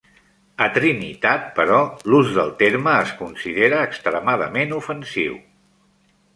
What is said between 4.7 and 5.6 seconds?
ofensiu.